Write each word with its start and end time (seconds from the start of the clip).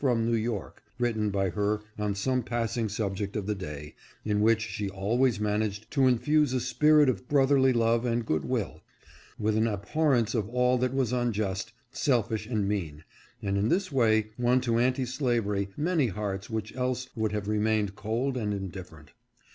from 0.00 0.24
New 0.24 0.34
York," 0.38 0.82
written 0.98 1.28
by 1.28 1.50
her 1.50 1.82
on 1.98 2.14
some 2.14 2.42
passing 2.42 2.88
subject 2.88 3.36
of 3.36 3.44
the 3.44 3.54
day, 3.54 3.94
in 4.24 4.40
which 4.40 4.62
she 4.62 4.88
always 4.88 5.38
managed 5.38 5.90
to 5.90 6.06
infuse 6.06 6.54
a 6.54 6.60
spirit 6.60 7.10
of 7.10 7.28
brotherly 7.28 7.74
love 7.74 8.06
and 8.06 8.24
good 8.24 8.42
will, 8.46 8.80
with 9.38 9.54
an 9.54 9.66
abhorrence 9.68 10.34
of 10.34 10.48
all 10.48 10.78
that 10.78 10.94
was 10.94 11.12
unjust, 11.12 11.72
selfish 11.90 12.46
and 12.46 12.66
mean, 12.66 13.04
and 13.42 13.58
in 13.58 13.68
this 13.68 13.92
way 13.92 14.30
won 14.38 14.62
to 14.62 14.78
anti 14.78 15.04
slavery 15.04 15.68
many 15.76 16.06
hearts 16.06 16.48
which 16.48 16.74
else 16.74 17.10
would 17.14 17.32
have 17.32 17.46
remained 17.46 17.94
cold 17.94 18.38
and 18.38 18.54
indifferent. 18.54 19.12